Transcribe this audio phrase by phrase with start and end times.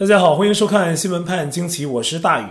[0.00, 2.44] 大家好，欢迎收看《新闻判惊奇》，我是大宇。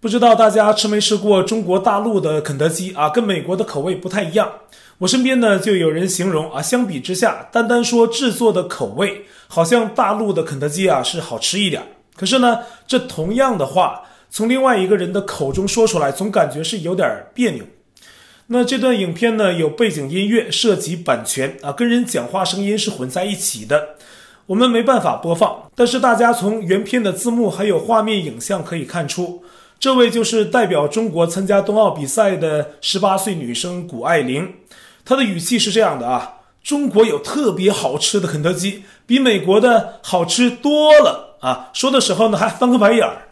[0.00, 3.08] 不知道大家吃没吃过中国大陆的肯德基啊？
[3.08, 4.50] 跟美国的口味不太一样。
[4.98, 11.80] 我身边呢就有人形容啊，相比之下，单单说制作的口味，好像大陆的肯德基啊是好吃一点。
[12.16, 17.64] 可是呢，这同样的话从另外一个人的口中说出来，总感觉是有点别扭。
[18.48, 23.90] 那这段影片呢有背景音乐，涉及版权啊，跟人讲话声音是混在一起的。
[24.46, 29.42] 我们没办法播放，但是大家从原片的字幕还有画面影像可以看出，
[29.80, 34.54] 这位就是代表中国参加冬奥比赛的十八岁女生谷爱凌。
[35.04, 41.70] 她的语气是这样的啊：中国有特别好吃的肯德基，比美国的好吃多了啊！
[41.72, 43.26] 说的时候呢还翻个白眼儿。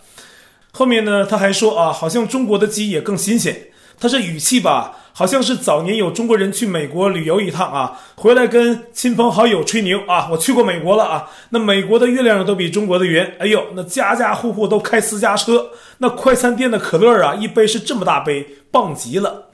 [0.72, 3.68] 后面呢他还说啊，好像中国的鸡也更新鲜。
[4.00, 4.96] 他这语气吧。
[5.16, 19.50] 好像是早年有中国人去美国旅游一趟啊，回来跟亲朋好友吹牛啊，我去过美国了啊，那美国的月亮都比中国的圆，哎呦，那家家户户都开私家车，那快餐店的可乐啊，一杯是这么大杯，棒极了。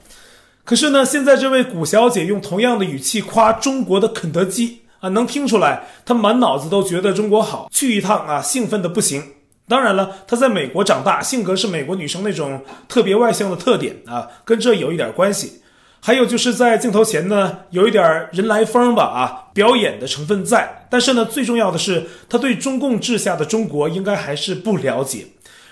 [0.63, 9.23] 可是呢，现在这位谷小姐用同样的语气夸中国的肯德基啊，能听出来她满脑子都觉得中国好，去一趟啊，兴奋的不行。
[9.71, 15.61] 当然了，她在美国长大，性格是美国女生那种特别外向的特点啊，跟这有一点关系。
[16.01, 20.87] 还有就是在镜头前呢，有一点人来疯吧啊，表演的成分在。
[20.89, 25.25] 但是呢，最重要的是，她对中共治下的中国应该还是不了解。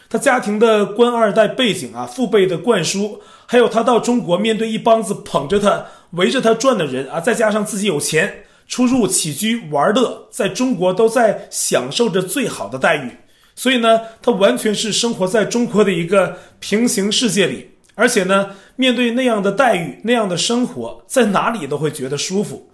[0.08, 13.12] 他家庭的官二代背景啊，父辈的灌输，还有他到中国面对一帮子捧着他、围着他转的人啊，再加上自己有钱，出入起居玩乐，在中国都在享受着最好的待遇。
[13.60, 22.70] 所以呢，他完全是生活在中国的一个平行世界里，而且呢，面对那样的待遇、那样的生活，在哪里都会觉得舒服。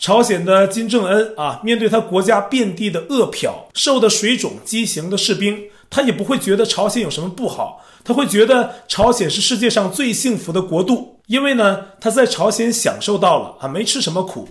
[0.00, 14.48] 朝鲜的金正恩啊，面对他国家遍地的饿殍、受的水肿、畸形的士兵，他也不会觉得朝鲜有什么不好，他会觉得朝鲜是世界上最幸福的国度，因为呢，他在朝鲜享受到了啊，没吃什么苦。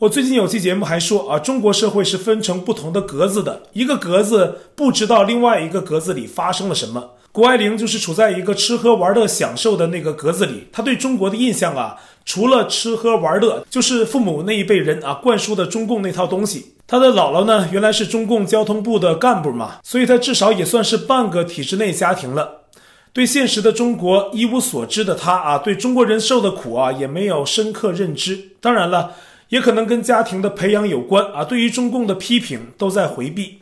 [0.00, 7.12] 我最近有期节目还说啊，中国社会是分成不同的格子的，一个格子不知道另外一个格子里发生了什么。
[7.32, 11.96] 谷爱凌就是处在一个吃喝玩乐享受的那个格子里，她对中国的印象啊，
[12.26, 16.74] 除了吃喝玩乐，就是父母那一辈人啊灌输的中共那套东西。
[16.86, 22.66] 她的姥姥呢，原来是中共交通部的干部嘛，所以她至少也算是半个体制内家庭了。
[23.14, 28.50] 对现实的中国一无所知的她啊，对中国人受的苦啊，也没有深刻认知。
[28.60, 29.12] 当然了。
[29.48, 33.58] 也可能跟家庭的培养有关啊，对于中共的批评都在回避。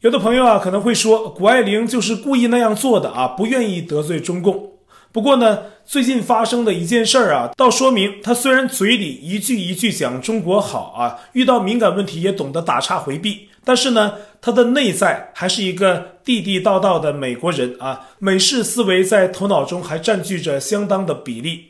[0.00, 4.72] 有的朋友啊可能会说，谷爱凌就是故意那样做的啊，不愿意得罪中共。
[5.12, 21.69] 不过呢，最近发生的一件事儿啊，倒说明他虽然嘴里一句一句讲中国好啊，遇到敏感问题也懂得打岔回避，但是呢，他的内在还是一个地地道道的美国人啊，美式思维在头脑中还占据着相当的比例。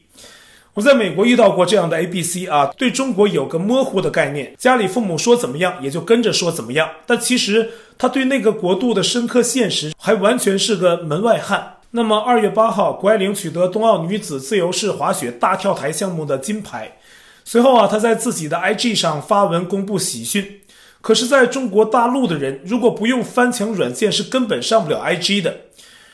[0.81, 6.89] 我在美国遇到过这样的 ABC 啊，对中国有个模糊的概念，家里父母说怎么样，也就跟着说怎么样。
[7.07, 7.69] 但其实
[7.99, 11.75] 他对那个国度的深刻现实还完全是个门外汉。
[11.91, 16.97] 那么二月八号，谷爱凌取得冬奥女子自由式滑雪大跳台项目的金牌。
[17.45, 20.61] 随后啊，她在自己的 IG 上发文公布喜讯。
[21.03, 25.55] 可是，在中国大陆的人如果不用翻墙软件，是根本上不了 IG 的。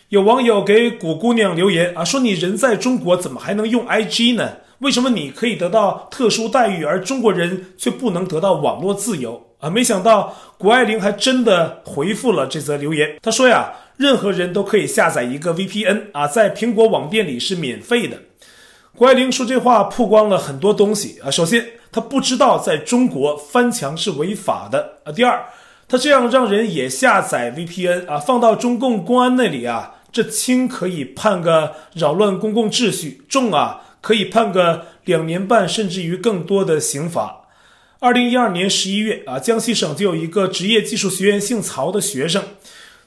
[0.08, 4.58] 有网友给谷姑娘留言啊，说你人在中国怎么还能用 IG 呢？
[4.78, 9.68] 为什么你可以得到特殊待遇，而中国人却不能得到网络自由啊？
[9.68, 13.18] 没想到谷爱凌还真的回复了这则留言。
[13.20, 18.16] 她说呀，任何人都可以下载一个 VPN 啊，在苹果网店里是免费的。
[18.96, 21.28] 谷爱凌说这话曝光了很多东西啊。
[21.28, 25.10] 首先，她不知道在中国翻墙是违法的啊。
[25.10, 25.44] 第二，
[25.88, 29.94] 她这样让人也下载 VPN 啊，放到中共公安那里啊。
[30.16, 37.42] 这轻可以判个扰乱公共秩序，重啊可以判个两年半甚至于更多的刑罚。
[37.98, 42.42] 二零一二年十一月啊，江西省就有一个职业技术学院姓曹的学生，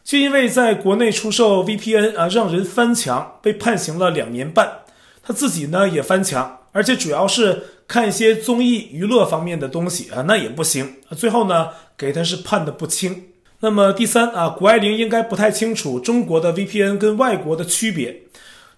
[0.04, 4.81] 就因为在国内出售 VPN 啊，让人翻墙，被判刑了两年半。
[5.24, 10.98] 他自己呢也翻墙，而且主要是看一些综艺娱乐方面的东西啊，那也不行。
[11.18, 13.29] 最后呢，给他是判的不轻。
[13.62, 18.22] 那么第三啊，谷爱凌应该不太清楚中国的 VPN 跟外国的区别。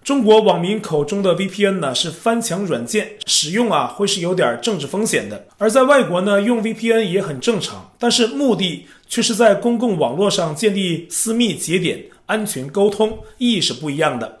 [0.02, 5.46] 中国网民口中的 VPN 呢是翻墙软件，使用啊会是有点政治风险的。
[5.56, 14.40] 而在外国呢，用 VPN 也很正常，但是目的却是在公共网络上建立私密节点、安全沟通，意义是不一样的。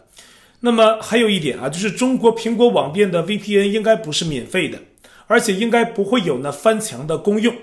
[0.58, 4.80] 那么还有一点啊，就是中国苹果网店的 VPN 应该不是免费的，
[5.28, 7.54] 而且应该不会有那翻墙的功用。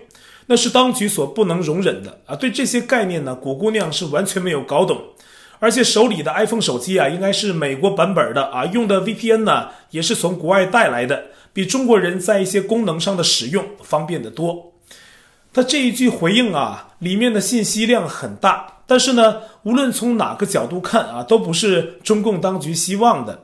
[0.52, 2.36] 那是当局所不能容忍的啊！
[2.36, 5.00] 对这些概念呢，古姑娘是完全没有搞懂，
[5.60, 14.74] 而且手里的 iPhone 手机啊，应该是美国版本的啊，用的 VPN 呢，也是从国外带来的，比中国人在一些功能上的使用方便得多。
[15.54, 23.44] 他这一句回应啊，里面的信息量很大，但是呢，无论从哪个角度看啊，都不是中共当局希望的。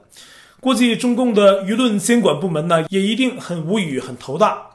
[0.59, 4.71] 估计中共的舆论监管部门呢，也一定很无语、很头大。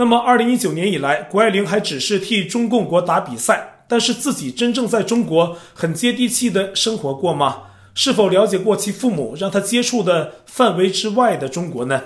[0.00, 7.62] 那么，二零一九年以来，谷爱凌还只是替中共国打比赛，但是自己真正在中国很接地气的生活过吗？
[7.94, 12.00] 是否了解过其父母让他接触的范围之外的中国呢？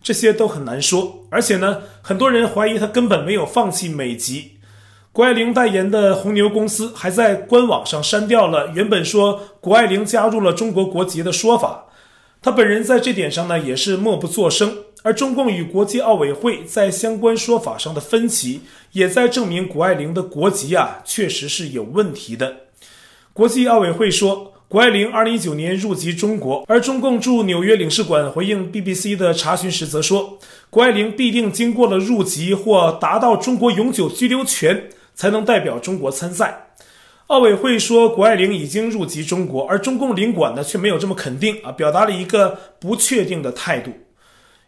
[0.00, 1.24] 这些都很难说。
[1.30, 4.52] 而且呢，很多人怀疑他根本没有放弃美籍。
[5.10, 11.86] 谷爱凌代言的红牛公司还在官网上删掉了原本说谷爱凌加入了中国国籍的说法。
[12.42, 14.78] 他本人在这点上呢，也是默不作声。
[15.04, 18.62] 而中共与国际奥委会在相关说法上的分歧，
[18.92, 22.56] 也在证明谷爱凌的国籍啊，确实是有问题的。
[23.32, 30.38] 国际奥委会说，谷爱凌2019年入籍中国，而中共驻纽约领事馆回应 BBC 的查询时则说，
[30.70, 36.71] 谷爱凌必定经过了入籍或达到中国永久居留权，才能代表中国参赛。
[37.32, 43.90] 奥委会说谷爱凌已经入籍中国，而中共领馆呢却没有这么肯定啊，表达了一个不确定的态度。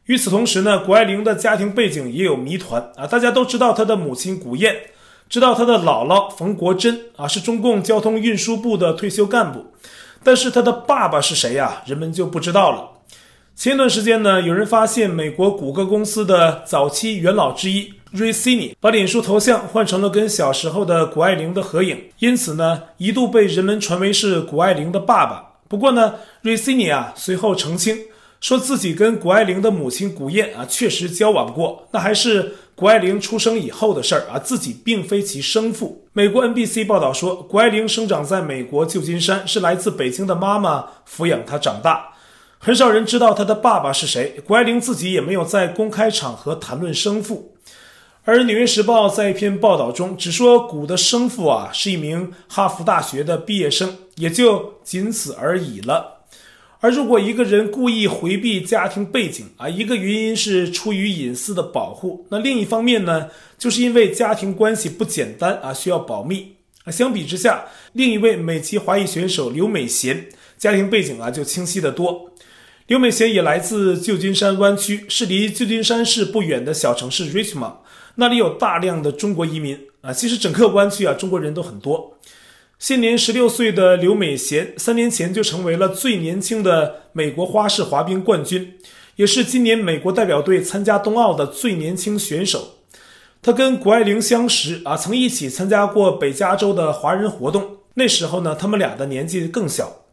[0.06, 3.06] 与此同时呢，谷爱凌的家庭背景也有谜团啊。
[3.06, 4.74] 大家都知道她的母亲谷燕，
[5.28, 9.66] 知道她的姥姥冯国珍啊是中共交通运输部的退休干部，
[10.22, 11.82] 但是她的爸爸是谁呀？
[11.84, 12.88] 人们就不知道了。
[13.54, 25.54] 前一段时间呢，有人发现美国谷歌公司的早期元老之一瑞西尼把脸书头像换成了跟小时候的谷爱凌的合影，因此呢，一度被人们传为是谷爱凌的爸爸。
[25.66, 27.98] 不过呢，瑞西尼啊随后澄清。
[28.40, 36.04] 说自己跟谷爱凌的母亲谷燕啊确实交往过，那还是谷爱凌出生以后的事儿啊，自己并非其生父。
[36.12, 42.10] 美国 NBC 报道说，谷爱凌生长在美国旧金山，是来自北京的妈妈抚养她长大，
[42.58, 44.40] 很少人知道她的爸爸是谁。
[44.46, 47.56] 谷爱凌自己也没有在公开场合谈论生父，
[48.26, 56.22] 而《纽约时报》在一篇报道中只说谷的生父啊是一名哈佛大学的毕业生，也就仅此而已了。
[56.80, 63.28] 而如果一个人故意回避家庭背景啊，一个原因是出于隐私的保护，那另一方面呢，
[63.58, 66.54] 就是因为家庭关系不简单啊，需要保密
[66.84, 66.90] 啊。
[66.90, 70.24] 相比之下，另一位美籍华裔选手刘美娴
[70.56, 72.30] 家庭背景啊就清晰得多。
[72.86, 77.76] 刘美贤也来自旧金山湾区，是离旧金山市不远的小城市 Richmond，
[78.16, 80.12] 那里有大量的中国移民啊。
[80.12, 82.18] 其实整个湾区啊，中国人都很多。
[82.78, 88.74] 现年十六岁的刘美娴，三年前就成为了最年轻的美国花式滑冰冠军，
[89.16, 92.78] 也是今年美国代表队参加冬奥的最年轻选手。
[93.40, 97.76] 他跟谷爱凌相识啊，曾一起参加过北加州的华人活动。
[97.94, 100.04] 那时候呢，他们俩的年纪更小。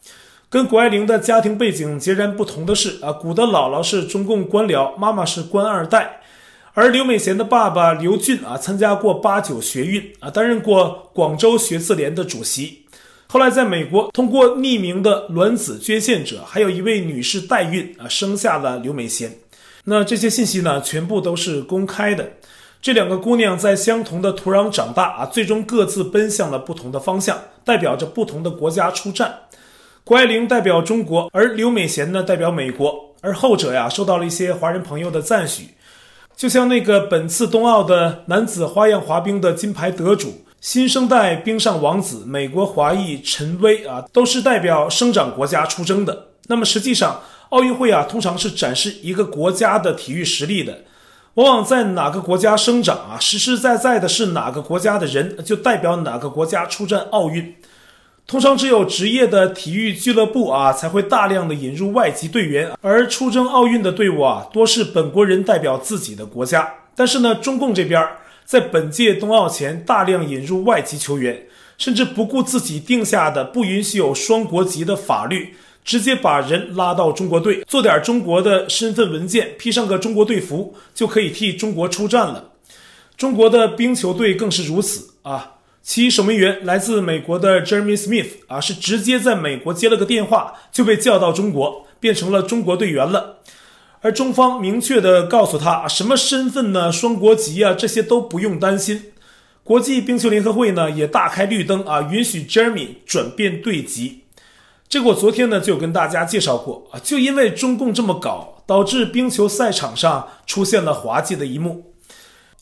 [0.50, 6.21] 跟谷爱凌的家庭背景截然不同的是啊，谷的姥姥是中共官僚，妈妈是官二代。
[6.74, 12.86] 而刘美贤的爸爸刘俊啊，参加过八九学运啊，担任过广州学自联的主席。
[13.28, 19.38] 后来在美国，通过匿名的卵子捐献者，还有一位女士代孕啊，生下了刘美贤。
[19.84, 22.32] 那这些信息呢，全部都是公开的。
[22.82, 29.40] 这两个姑娘在相同的土壤长大啊，最终各自奔向了不同的方向，代表着不同的国家出战。
[30.06, 33.14] 谷爱凌代表中国，而刘美贤呢，代表美国。
[33.20, 35.66] 而后者呀，受到了一些华人朋友的赞许。
[36.42, 46.30] 就像那个本次冬奥的男子花样滑冰的金牌得主，新生代冰上王子，美国华裔陈薇啊，都是代表生长国家出征的。
[46.48, 50.80] 那么实际上，奥运会啊，通常是展示一个国家的体育实力的。
[51.36, 57.56] 往往在哪个国家生长啊，实实在在的是哪个国家的人，就代表哪个国家出战奥运。
[58.28, 66.74] 通常只有职业的体育俱乐部啊，才会大量的引入外籍队员，而出征奥运的队伍啊，多是本国人代表自己的国家。
[66.96, 68.02] 但是呢，中共这边
[68.46, 71.46] 在本届冬奥前大量引入外籍球员，
[71.78, 82.52] 甚至不顾自己定下的不允许有双国籍的法律，直接把人拉到中国队，做点中国的身份文件，披上个中国队服，就可以替中国出战了。
[83.18, 85.52] 中国的冰球队更是如此啊。
[85.84, 93.38] 其守门员来自美国的 Jeremy Smith 啊，是直接在美国接了个电话就被叫到中国，变成了中国队员了。
[94.02, 96.92] 而中方明确的告诉他，什么身份呢？
[96.92, 99.12] 双国籍啊，这些都不用担心。
[99.64, 104.22] 国际冰球联合会呢也大开绿灯啊，允许 Jeremy 转变队籍。
[104.88, 111.91] 这个我昨天呢就有跟大家介绍过啊，就因为中共这么搞，导致冰球赛场上出现了滑稽的一幕。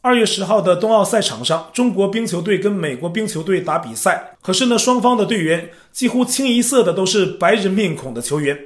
[0.02, 4.38] 二月十号的冬奥赛场上，中国冰球队跟美国冰球队打比赛。
[4.42, 8.58] 可是呢，双方的队员几乎清一色的都是白人面孔的球员。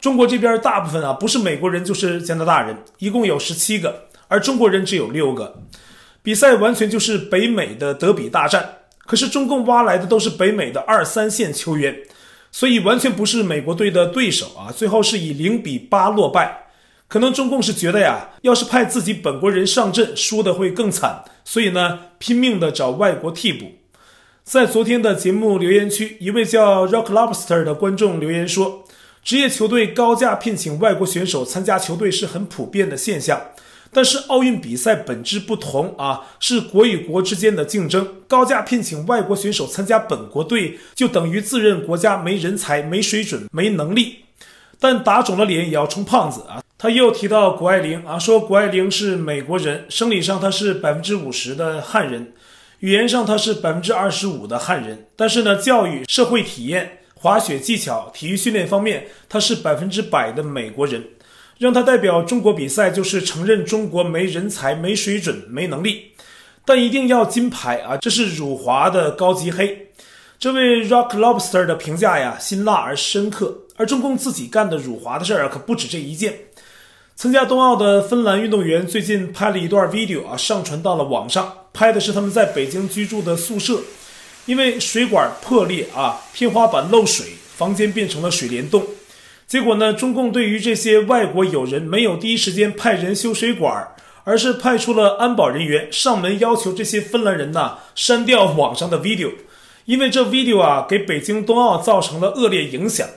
[0.00, 5.62] 中国这边大部分啊，不是美国人就是加拿大人，一共有十七个，而中国人只有六个。
[6.24, 8.78] 比赛完全就是北美的德比大战。
[9.06, 11.96] 可是中共挖来的都是北美的二三线球员，
[12.50, 14.72] 所以完全不是美国队的对手啊。
[14.72, 16.69] 最后是以零比八落败。
[17.10, 23.72] 可能中共是觉得呀，要是派自己本国人上阵，输的会更惨，所以呢，拼命的找外国替补。
[24.44, 28.84] 在昨天的节目留言区，一位叫 Rock Lobster 的观众留言说，
[29.24, 33.40] 职业球队高价聘请外国选手参加球队是很普遍的现象，
[33.92, 44.26] 但是奥运比赛本质不同啊，是国与国之间的竞争，高价聘请外国选手参加本国队，就等于自认国家没人才、没水准、没能力。
[44.80, 46.62] 但打肿了脸也要充胖子啊！
[46.78, 52.32] 他又提到谷爱凌啊，说谷爱凌是美国人，生理上他是百分之五十的汉人，
[52.78, 61.04] 语言上他是百分之二十五的汉人，但是呢，教育、社会体验、滑雪技巧、体育训练方面，他是百分之百的美国人。
[61.58, 66.12] 让他代表中国比赛，就是承认中国没人才、没水准、没能力，
[66.64, 67.98] 但一定要金牌啊！
[67.98, 69.88] 这是辱华的高级黑。
[70.38, 73.54] 这位 Rock Lobster 的评价呀，辛辣而深刻。
[73.80, 76.34] 而中共自己干的辱华的事儿可不止这一件。
[77.16, 81.50] 参加冬奥的芬兰运动员最近拍了一段 video 啊，上传到了网上。
[81.72, 83.80] 拍的是他们在北京居住的宿舍，
[84.44, 88.84] 因为水管破裂啊，天花板漏水，房间变成了水帘洞。
[89.46, 93.88] 结果呢，中共对于这些外国友人没有第一时间派人修水管，
[94.24, 99.30] 而是派出了安保人员上门要求这些芬兰人呐删掉网上的 video，
[99.86, 103.08] 因为这 video 啊给北京冬奥造成了恶劣影响。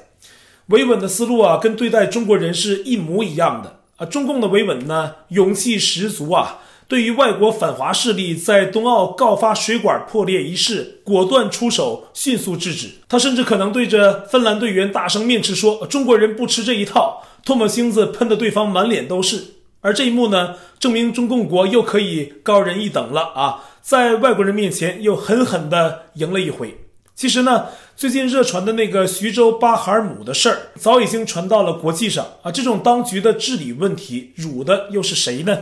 [0.68, 4.06] 维稳的思路啊，跟对待中国人是一模一样的啊！
[4.06, 6.60] 中共的维稳呢，勇气十足啊！
[6.88, 12.90] 对于外国反华势力在冬奥告发水管破裂一事，果断出手，迅速制止。
[13.10, 19.44] 他甚至可能对着芬兰队员大声面斥说：“中国人不吃这一套！”唾沫星子喷得对方满脸都是。
[19.82, 23.66] 而这一幕呢，证明中共国又可以高人一等了啊！
[23.82, 26.78] 在外国人面前又狠狠地赢了一回。
[27.16, 32.52] 其实呢，最近热传的那个徐州巴哈尔姆的事儿，早已经传到了国际上啊。
[32.52, 35.58] 这种当局的治理问题，辱的又是谁呢？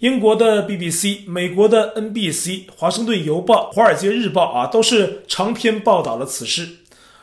[0.00, 6.68] 英国的 BBC、美国的 NBC、华盛顿邮报、华尔街日报啊，都是长篇报道了此事。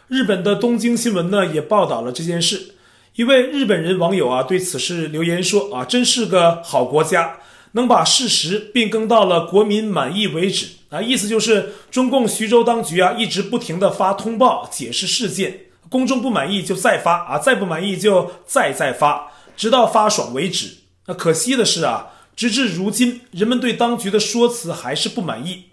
[0.08, 2.76] 日本的东京新闻呢，也报道了这件事。
[3.16, 7.40] 一位日本人网友啊，对此事留言说啊，真是个好国家。
[7.74, 20.80] 能把事实变更到了国民满意为止啊，意思就是中共徐州当局啊，一直不停的发通报解释事件，公众不满意就再发啊，再不满意就再再发，直到发爽为止。
[21.08, 25.68] 那可惜的是啊，直至如今，人们对当局的说辞还是不满意，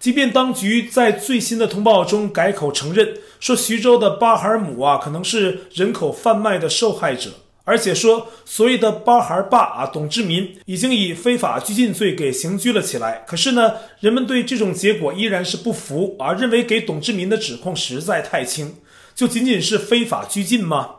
[0.00, 7.30] 即便当局在最新的通报中改口承认，说徐州的巴哈尔姆啊，可能是人口贩卖的受害者。
[7.64, 13.24] 而且说，所谓的巴哈尔爸啊，董志民已经以非法拘禁罪给刑拘了起来。
[13.26, 18.76] 可是呢，人们对这种结果依然是不服啊，认为给董志民的指控实在太轻，
[19.14, 20.96] 就仅仅是非法拘禁吗？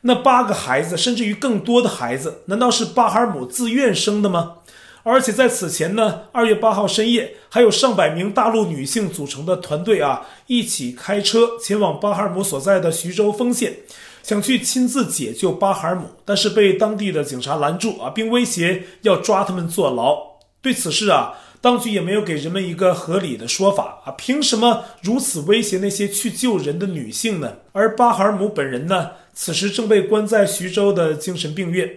[0.00, 4.54] 那八个孩子，甚至于更多的孩子，难道是巴哈尔姆自愿生的吗？
[5.02, 13.76] 而且在此前呢，二月八号深夜，还有上百名大陆女性组成的团队啊，一起开车前往巴哈尔姆所在的徐州丰县。
[14.22, 20.16] 想去亲自解救巴哈尔姆，但是被当地的警察拦住啊，并威胁要抓他们坐牢。
[20.62, 27.54] 对此事啊，当局也没有给人们一个合理的说法啊，凭什么如此威胁那些去救人的女性呢？
[27.72, 31.90] 而巴哈尔姆本人呢，此时正被关在徐州的精神病院。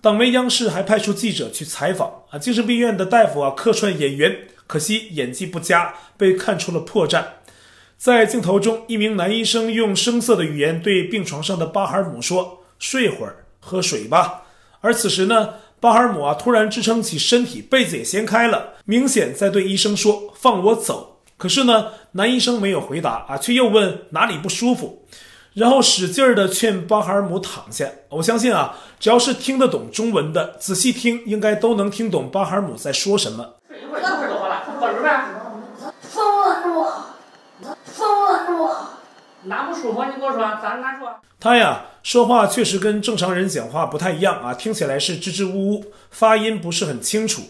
[0.00, 4.34] 党媒央视还派出记者去采访啊，精神病院的大夫啊客串演员，
[4.66, 7.22] 可惜演技不佳，被看出了破绽。
[8.00, 14.44] 在镜头中，一名男医生用生涩的语言对病床上的巴哈尔姆说：“睡会儿，喝水吧。”
[14.80, 25.04] 而此时呢，巴哈尔姆啊突然支撑起身体，被子也掀开了，明显在对医生说：“放我走。”可是呢，男医生没有回答啊，却又问哪里不舒服，
[25.52, 27.86] 然后使劲儿地劝巴哈尔姆躺下。
[28.08, 33.56] 我相信啊，只要是听得懂中文的，仔细听应该都能听懂巴哈尔姆在说什么。
[33.68, 35.24] 睡一会儿，一会儿就好了，喝水呗。
[36.00, 36.96] 放我走。
[39.44, 40.04] 哪不舒服？
[40.04, 41.14] 你跟我说，咋哪说？
[41.38, 47.42] 他呀，说话确实跟正常人讲话不太一样啊，听起来是支支吾吾，发音不是很清楚。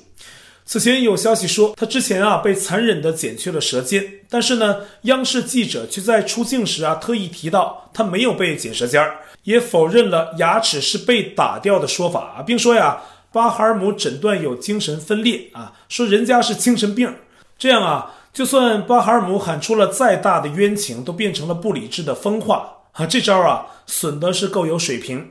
[0.65, 13.01] 此前有消息说，他之前啊被残忍地剪去了舌尖，但是呢，央视记者却在出镜时啊特意提到他没有被剪舌尖儿，也否认了牙齿是被打掉的说法啊，并说呀，
[13.33, 17.13] 巴哈尔姆诊断有精神分裂啊，说人家是精神病。
[17.59, 23.05] 这样啊，就算巴哈尔姆喊出了再大的冤情，都变成了不理智的疯话啊！
[23.05, 25.29] 这招啊，损的是够有水平。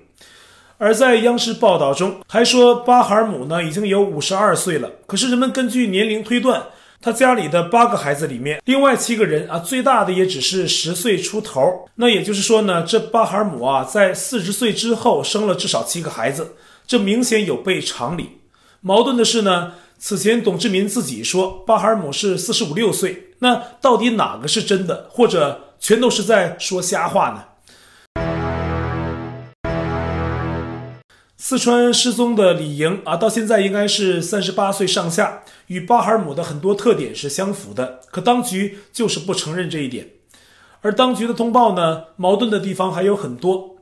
[0.78, 4.90] 而在央视报道中还说，巴哈尔姆呢已经有五十二岁了。
[5.08, 6.64] 可是人们根据年龄推断，
[7.02, 11.88] 他家里的八个孩子里面，另外七个人啊，最大的也只是十岁出头。
[11.96, 18.40] 那也就是说呢，这巴哈尔姆啊，在四十岁之后生了至少七个孩子，这明显有悖常理。
[18.82, 27.44] 矛盾的是呢，此前董志民自己说巴哈尔姆是四十五六岁，那到底哪个是真的，或者全都是在说瞎话呢？
[31.36, 38.00] 四川失踪的李莹啊，到现在应该是三十八岁上下，与巴哈尔姆的很多特点是相符的。
[38.10, 40.08] 可当局就是不承认这一点，
[40.80, 43.76] 而当局的通报呢，矛盾的地方还有很多。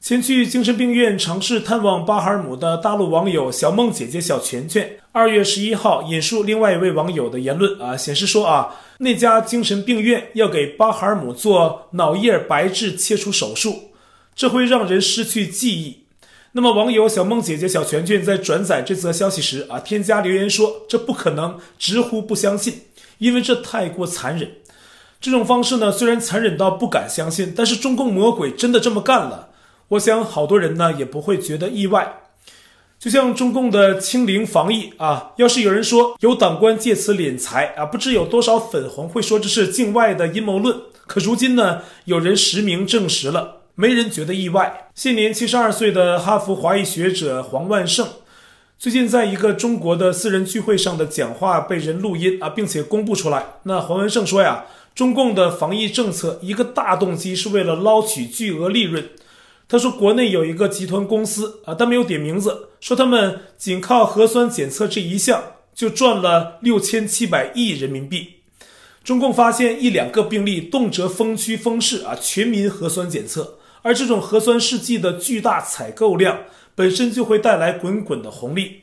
[0.00, 13.90] 前去精神病院尝试探望巴哈尔姆的大陆网友小梦姐姐小拳拳，二月十一号引述另外一位网友的言论啊，显示说啊，那家精神病院要给巴哈尔姆做脑叶白质切除手术，
[14.36, 16.04] 这会让人失去记忆。
[16.52, 22.82] 那么，网友小梦姐姐小拳拳在转载这则消息时啊，添加留言说：“这不可能，直呼不相信，
[23.18, 24.52] 因为这太过残忍。
[25.20, 29.47] 这种方式呢，虽然残忍到不敢相信，但是中共魔鬼真的这么干了。
[29.88, 32.20] 我想好多人呢也不会觉得意外。
[32.98, 40.76] 就像中共的清零防疫啊，要是有人说有党官借此敛财啊，不知有多少粉红会说这是境外的阴谋论。
[41.06, 44.90] 可如今呢，有人实名证实了。”没人觉得意外。
[44.96, 48.08] 现年七十二岁的哈佛华裔学者黄万胜，
[48.76, 53.46] 最近在一个中国的私人聚会上的讲话被人录音啊，并且公布出来。
[53.62, 54.64] 那黄万胜说呀，
[54.96, 59.08] 中共的防疫政策一个大动机是为了捞取巨额利润。
[59.68, 65.42] 他说，国内有一个集团公司啊，但没有点名字，说他们仅靠核酸检测这一项
[65.74, 68.36] 就赚了六千七百亿人民币。
[69.04, 73.58] 中共发现一两个病例，动辄封区封市啊，全民核酸检测。
[73.82, 76.40] 而这种核酸试剂的巨大采购量
[76.74, 78.82] 本身就会带来滚滚的红利。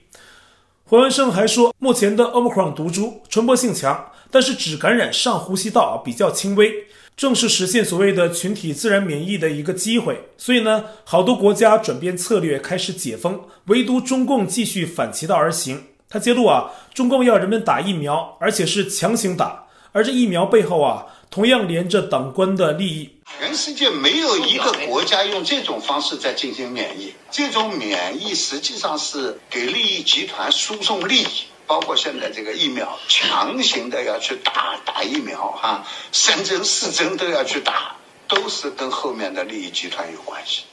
[0.85, 6.85] 黄文胜还说，目前的 Omicron 毒株传播性强，但是只感染上呼吸道啊，比较轻微，
[7.17, 10.19] 正是实现所谓的群体自然免疫的一个机会。
[10.37, 15.83] 所以呢，好多国家转变策略，开始解封，唯独中共继续反其道而行。
[16.09, 23.09] 他揭露啊，中共要人们打疫苗，而且是强行打，而这疫苗背后啊，同样连着党官的利益。
[23.39, 31.27] 全世界没有一个国家用这种方式在进行免疫，这种免疫实际上是给利益集团输送利益，
[31.67, 37.95] 包括现在这个疫苗，强行的要去打打疫苗哈，三针四针都要去打，
[38.27, 40.63] 都是跟后面的利益集团有关系。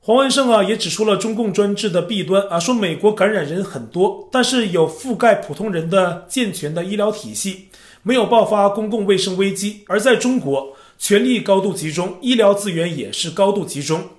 [0.00, 7.68] 黄文胜啊也指出了中共专制的弊端啊，说美国感染人很多，但是有覆盖普通人的健全的医疗体系，
[8.02, 10.76] 没有爆发公共卫生危机，而在中国。
[10.96, 14.10] 权力高度集中，医疗资源也是高度集中，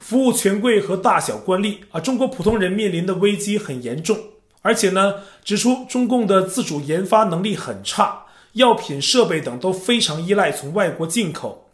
[0.00, 4.18] 服务权贵和大小官吏啊，中国普通人面临的危机很严重。
[4.64, 8.24] 而且呢，指出中共的自主研发能力很差，
[8.54, 11.68] 药品、设备等都非常依赖从外国进口。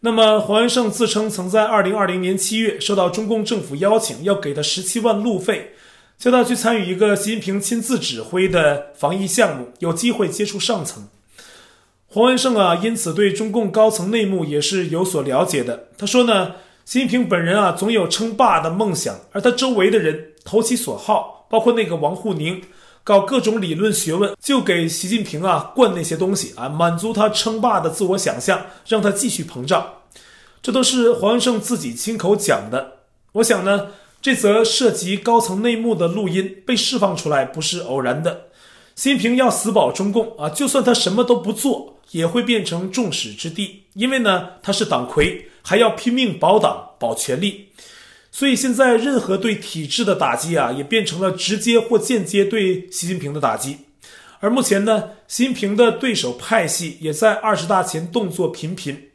[0.00, 5.74] 那么，黄元胜自称曾在2020年7月受到中共政府邀请，要给他17万路费，
[6.18, 11.06] 叫他去参与一个习近平亲自指挥的防疫项目，有机会接触上层。
[12.08, 15.88] 黄文胜啊，因此对中共高层内幕也是有所了解的。
[15.96, 22.62] 他说呢，习近平本人啊，总有称霸的梦想，而他周围的人投其所好，包括那个王沪宁，
[23.04, 29.86] 搞各种理论学问，就给习近平啊灌那些东西啊，满足他称霸的自我想象，让他继续膨胀。
[30.62, 32.98] 这都是黄文胜自己亲口讲的。
[33.32, 33.88] 我想呢，
[34.20, 38.46] 这则涉及高层内幕的录音被释放出来不是偶然的。
[38.94, 41.94] 习近平要死保中共啊，就算他什么都不做。
[42.12, 47.66] 也会变成众矢之的，因为呢，他是党魁，还要拼命保党、保权力，
[48.38, 53.78] 所以现在任何对体制的打击啊，也变成了直接或间接对习近平的打击。
[54.40, 59.08] 而目前呢，习近平的对手派系也在二十大前动作频频，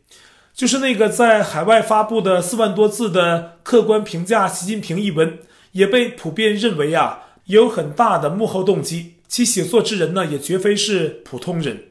[0.55, 5.37] 就是那个在海外发布的四万多字的客观评价习近平一文，
[5.73, 11.90] 也被普遍认为啊，有很大的幕后动机，其写作之人呢，也绝非是普通人。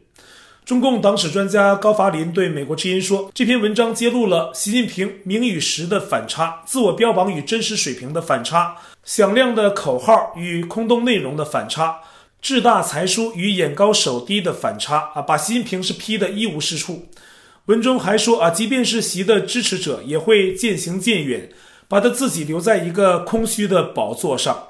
[0.65, 12.01] 中共党史专家高伐林对美国之音说：“这篇文章揭露了习近平名与实的反差，自我标榜与真实水平的反差，响亮的口号与空洞内容的反差，
[12.41, 15.23] 志大才疏与眼高手低的反差啊！
[15.23, 17.09] 把习近平是批得一无是处。
[17.67, 21.51] 文中还说啊，即便是习的支持者，也会渐行渐远，
[21.89, 24.67] 把他自己留在一个空虚的宝座上。”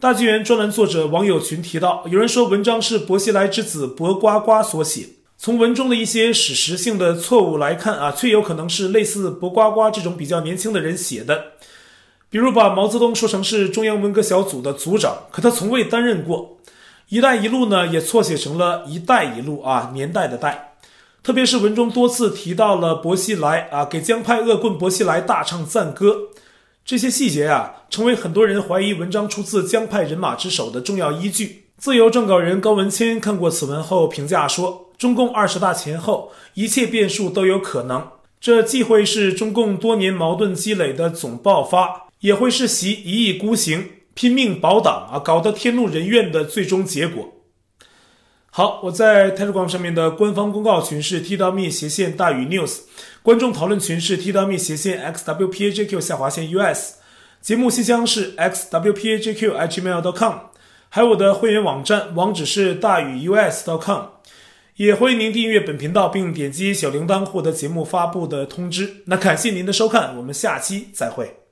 [0.00, 5.08] 大纪元专栏作者网友群提到，有人说文章是薄熙来之子薄瓜瓜所写。
[5.38, 11.52] 从文中的一些史实性的错误来看啊，却有可能是类似薄瓜瓜这种比较年轻的人写的。
[12.28, 16.58] 比如把毛泽东说成是中央文革小组的组长，可他从未担任过。
[17.08, 20.78] “一带一路”呢，也错写成了“一带一路”啊，年代的“代”。
[21.22, 26.16] 特别是文中多次提到了薄熙来啊，给江派恶棍薄熙来大唱赞歌，
[26.84, 31.66] 这些细节啊，成为很多人怀疑文章出自江派人马之手的重要依据。
[31.78, 38.08] 自由撰稿人高文谦看过此文后评价说：“中共二十大前后，一切变数都有可能，
[38.40, 47.32] 这既会是中共多年矛盾积累的总爆发，也会是习一意孤行、拼命保党啊，搞得天怒人怨的最终结果。”
[48.50, 52.84] 好，我在 Telegram 上面的官方公告群是 t.me 斜线大于 news，
[53.22, 56.94] 观众讨论群是 t.me 斜线 xwpajq 下划线 us，
[57.42, 60.34] 节目信箱是 xwpajq@gmail.com，
[60.88, 63.70] 还有我的会员网站网址是大于 u s.
[63.70, 64.15] dot com
[64.76, 69.02] 也欢迎您订阅本频道并点击小铃铛获得节目发布的通知。
[69.06, 71.45] 那感谢您的收看，我们下期再会。